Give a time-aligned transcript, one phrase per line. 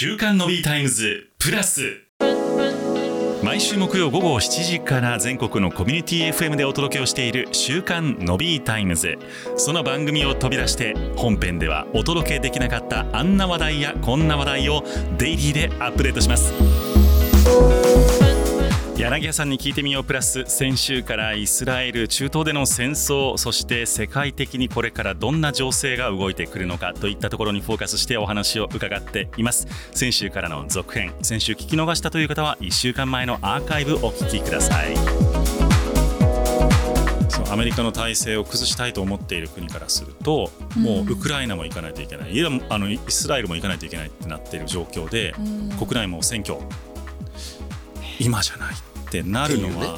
[0.00, 2.04] 週刊のビータイムズプラス。
[3.42, 9.18] 毎週木曜午後7時から全国のコミュニティ FM でお届けをしている週刊のビータイムズ。
[9.56, 14.84] その番組を飛び出して本編ではお届けできなかったあんな話題やこんな話題を
[15.18, 17.87] デイリーでアップデートします。
[18.98, 29.68] 柳谷さんに聞いてみようプラス先週からイスラエル中東での戦争そして世界的にこれからどんな情勢が動いてくるのかといったところにフォーカスしてお話を伺っています。
[29.92, 34.96] 先週からの続編先週聞き逃したという方は1週間前のアーカイブお聞きください。
[37.52, 42.32] アメリカの体制を崩したいと思っている国からすると、もうウクライナも行かないといけない。
[42.32, 45.34] いやあのイスラエルも行かないといけないってなっている状況で、
[45.78, 46.58] 国内も選挙。
[48.20, 48.74] 今じゃない
[49.08, 49.88] ってなるのは、ね、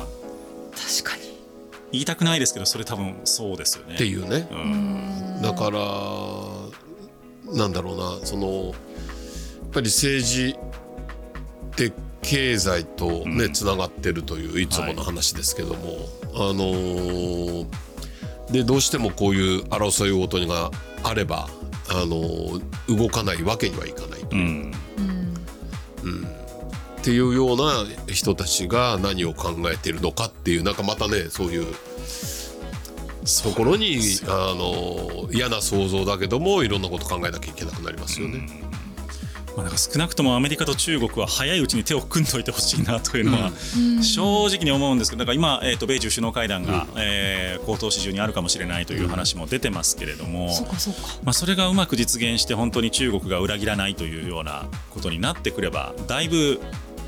[1.03, 1.31] 確かに。
[1.93, 3.95] 言いたくないですけどそれ多分そうですよね。
[3.95, 4.49] っていうね。
[4.51, 5.81] うん、だから
[7.53, 8.75] なんだろうなそのやっ
[9.73, 11.93] ぱり政治って
[12.23, 14.69] 経済とね、つながってるというい。
[14.69, 17.67] つもの話ですけども、はい、あのー、
[18.51, 20.71] でどうしてもこういう争いごとが
[21.03, 21.49] あれば、
[21.89, 24.29] あのー、動かないわけにはいかないと。
[24.33, 24.73] うん
[27.01, 31.75] っていうような人たちが何を考えているのかっていうなんかまたねそういう
[33.43, 33.99] ところに
[34.29, 38.47] あの嫌な想像だけどもいろんなこと考えなきゃいけなくなりますよね。
[39.57, 43.51] まあ、なんか少なくともアメリカと中国は早いうちに手を組んどいてほしいなというのは
[44.03, 50.51] 正直に思うんですけどだから今、えー、と米中首脳会談が、えー、高等市中にあるかもしれないという話も出てますけれども、
[51.25, 56.61] まあ、それがうまく実現して本当に中国が裏切らないというようなことになってくればだいぶ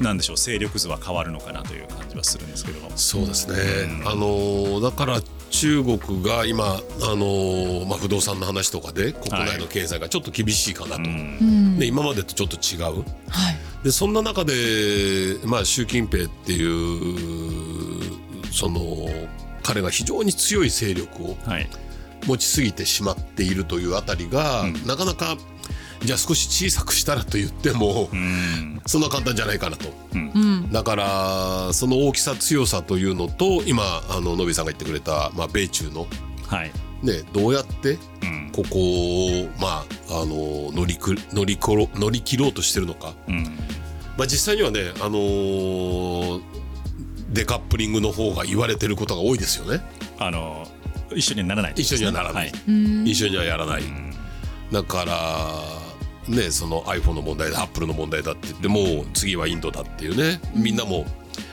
[0.03, 3.57] なんでしょう勢力図は変わるのかなという感じはするんですけどそうですね、
[4.03, 6.79] うん、あのだから中国が今、あ
[7.15, 11.09] のまあ、不動産の話とかで国内の経済がちょっと厳しいかなと、は
[11.77, 14.55] い、で今までとちょっと違う、はい、でそんな中で、
[15.45, 18.81] まあ、習近平っていうその
[19.63, 21.37] 彼が非常に強い勢力を
[22.27, 25.37] 持ちすぎてしまっているというあたりが、なかなか
[26.05, 36.07] じゃあ少し小さくしたらと言っても、うん、そんな簡単じゃないかなと、うん、だからその大きさ強さというのと今あののびさんが言ってくれた、まあ、米中の、
[36.47, 36.71] はい。
[37.03, 37.99] ね、どうやって
[38.53, 43.45] ここを、まあ、あの乗りく乗りころ乗り切ろうとしてるのか、うん、
[44.17, 46.43] まあ、実際にはね、あのー、
[47.33, 49.81] デカップリングの方が言われてることが多いですよね。
[50.19, 50.65] あの
[51.13, 52.53] 一緒にはならない、ね、一緒にはならない、は
[53.05, 53.83] い、一緒にはやらない、
[54.71, 55.82] だから
[56.29, 60.41] ね、その iPhone の問題だアップルの問題だって言っても次はインドだっていうね。
[60.55, 61.05] みんなも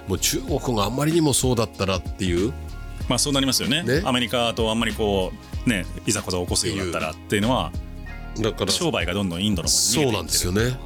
[0.08, 2.54] もう中国があんまりにもそうだったらっていう。
[3.08, 5.34] まあそうなりますよね、ね、アメリカとあんまりこ
[5.66, 7.72] うねいざこざ起こすようだったらっていうのは
[8.40, 10.78] だから商売がどんどんインドの方にそうなんですよね。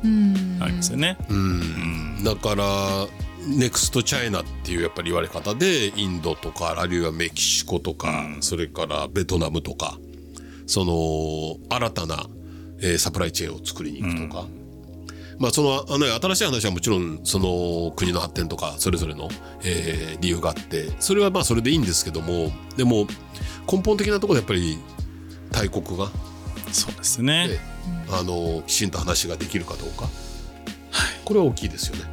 [0.61, 1.17] ありますよね。
[1.29, 2.23] うん。
[2.23, 3.07] だから
[3.45, 9.97] ネクストチャイナっていうやっぱり言われ方でインドとかあるいはメキシコとか、うん、それからベトナムとか
[10.65, 12.25] その新たな
[12.79, 14.49] えー、サプライチェーンを作りに行くとか、うん、
[15.39, 19.29] まあそのあの新しい話はもちろんその国の発展とかそれぞれの、
[19.63, 23.07] えー、理由があってそれはまあそれでいいんですけどもでも
[23.71, 24.77] 根本的なところでやっぱり
[25.51, 26.09] 大国が
[26.71, 27.59] そうですね、
[28.09, 30.09] あのきちんと話ができるかどうか、はい、
[31.23, 32.03] これは大きいですよね。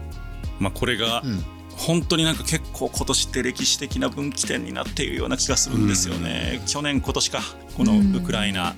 [0.60, 1.44] まあ、これが、うん。
[1.76, 7.40] 本当になんか結構今年って歴史的な分岐点になっているような気がするんですよね、うん、去年今年か。
[7.74, 8.74] このウクライナ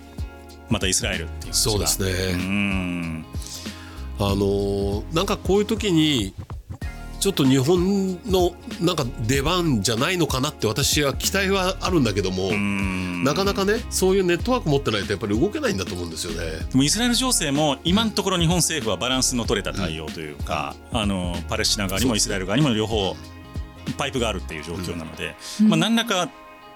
[0.69, 2.11] またイスラエルっていうそうですね。
[2.33, 3.25] うん。
[4.19, 6.35] あのなんかこういう時に
[7.23, 16.67] ちょっと日本のなんか出番じゃないのかなって私は期待はあるんだけどもなかなかねそういうネットワーク持ってないとやっぱり動けないんだと思うんですよね。
[16.71, 23.15] でもイスラエル情勢も今のところ日本政府はバランスの取れた対応というか、うん、あのパレスチナ側にもイスラエル側にも両方
[23.97, 26.29] パイプがあるっていう状況なので、うん、まあ、何らか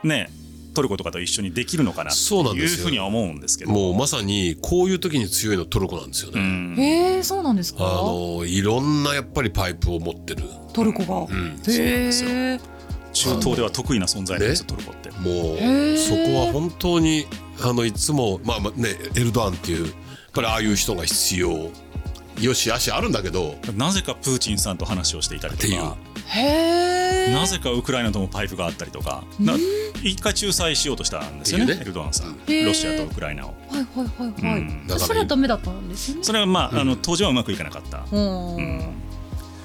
[0.04, 0.30] ね
[0.76, 3.72] トルコとかと一緒にできるのかなというふうには思うんですけど。
[3.72, 6.74] もうまさにこういう時に強いのトルコなんですよね。
[6.78, 7.84] へえそうなんですか？
[7.84, 10.44] あのいろんなやっぱりパイプを持ってる。
[10.74, 11.34] トルコが。
[11.34, 12.60] うん、そうですよ
[13.12, 15.10] 中東では得意な存在なんですよ、トルコって。
[15.10, 17.26] もうそこは本当に
[17.62, 19.94] あのいつもまあまあねエルドアンっていうやっ
[20.34, 21.70] ぱりああいう人が必要。
[22.38, 23.56] よしあしあるんだけど。
[23.74, 25.96] なぜかプーチンさんと話をしていたりとか。
[27.32, 29.24] なぜかウクライナともパイプがあったりとか
[30.02, 32.36] 一回仲裁しようとしたんですよねエルドアンさん。
[32.46, 33.54] ロシアとウクライナを。
[33.70, 36.22] はいはいはいはい、うん、それはダメだったんですね。
[36.22, 39.06] それはまあ,、あの当時はうまくいかなかった、うん。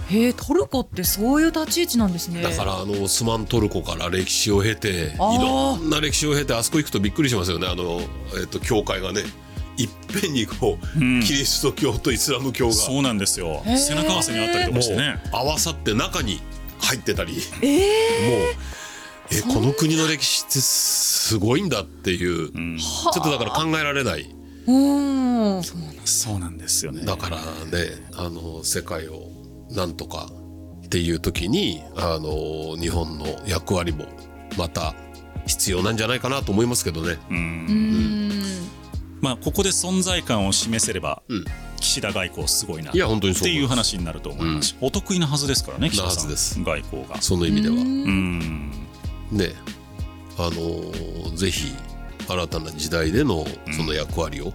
[0.09, 2.41] へえトルコってそういう立ち位置なんですね。
[2.41, 7.67] だからあのオスマントルコから歴史を経ていろんな歴史を経てあそこ行くとびっくりしますよね。
[7.67, 8.01] あの、
[8.39, 9.21] えっと、教会がね
[9.77, 9.89] いっ
[10.21, 12.73] ぺんにこう、キリスト教とイスラム教が。
[12.73, 13.63] そうなんですよ。
[13.65, 15.19] 背中合わせにあったりとかしてね。
[15.31, 16.41] 合わさって中に
[16.79, 17.81] 入ってたり、えー、もう
[19.33, 24.29] えこの国の歴史ってすごいんだっていう、うん、ちょっとだから考えられない。
[24.67, 25.63] うん。
[25.63, 27.05] そうなんですよね。
[27.05, 27.43] だからね
[28.13, 29.29] あの世界を
[29.71, 30.29] なんとか
[30.85, 34.05] っていう時にあの日本の役割も
[34.57, 34.93] また
[35.47, 37.17] 必要なんじゃないかなと思いますけどね。
[37.29, 38.31] うん、うん。
[39.21, 41.45] まあ、ここで存在感を示せれば、うん、
[41.79, 44.69] 岸田外交すごいなっていう話になると思います。
[44.69, 46.63] し、うん、お得意なはずですからね岸田さん。
[46.63, 47.21] 外交が。
[47.21, 47.75] その意味では。
[47.75, 48.71] うん
[49.31, 49.53] ね
[50.37, 51.73] あのー、ぜひ
[52.27, 53.45] 新たな時代での
[53.75, 54.53] その役割を、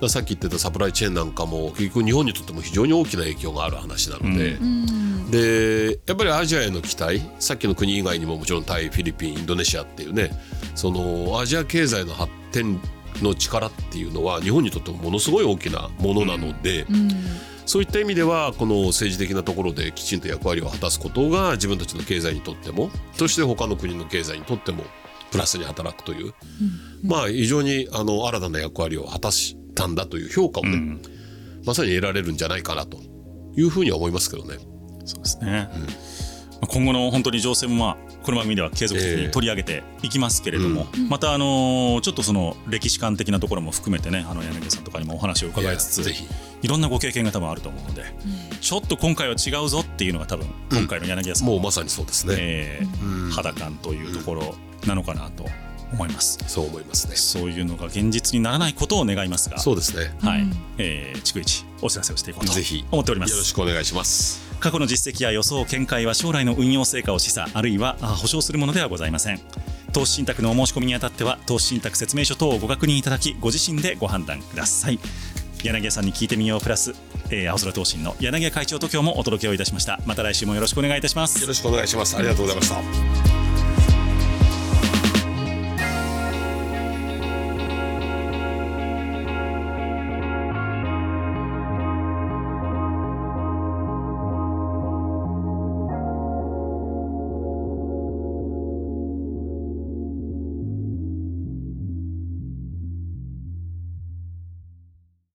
[0.00, 10.30] うん、さっき言ってたサプライチェーンなんかも結局日本にとっても非常に大きな影響がある話なので、うん、でやっぱりアジアへの期待さっきの国以外にももちろんタイフィリピンインドネシアっていうね
[10.74, 12.80] そのアジア経済の発展
[13.22, 17.10] の力っていうのは日本にとってもものすごい大きなものなので、うん、
[17.66, 24.84] そういった意味ではこの政治的なところできちんと役割を果たすことが自分たちの経済にとってもそして他の国の経済にとっても
[25.30, 26.26] プラスに働くという、
[27.02, 31.02] うん、まあ非常にあの新たな役割を果たしたんだという評価をね、うん、
[31.66, 32.98] まさに得られるんじゃないかなと
[33.56, 34.58] いうふうには思いますけどね。
[35.06, 35.68] そうですね、
[36.68, 46.10] 今後の本当に情勢もまあこの番組では継続的に取り上げていきますけれども、えーうん、またあのちょっとその歴史観的なところも含めてねあの柳さんとかにもお話を伺いつつ
[46.62, 48.02] いろんなご経験が多分あると思うので、
[48.52, 54.54] うん、ちょっと今回は違うぞっていうのが多分今回の柳さん、もうまさにそうですね、えー、肌感というところ
[54.86, 55.44] なのかなと
[55.92, 56.38] 思います。
[56.48, 57.16] そう思いますね。
[57.16, 60.14] そういうのが現実にならないことを願いますがそうですね。
[60.20, 62.52] はい、うん、えー、逐一お知らせをしていこうと
[62.90, 63.30] 思っております。
[63.32, 69.40] よろしくお願いします過去の実績や予想見解は将来の運用成果を示唆あるいは保証するものではございません。
[69.92, 74.98] 投資信託のお申し込みにあたっては投資信託説明書等をご確認いただきご自身でご判断ください。
[75.62, 76.94] 柳さんに聞いてみようプラス、
[77.28, 80.00] えー、青空投信の柳会長と今日もお届けをいたしました。
[80.06, 81.42] また来週もよろしくお願いいたします。
[81.42, 82.16] よろしくお願いします。
[82.16, 83.33] ありがとうございました。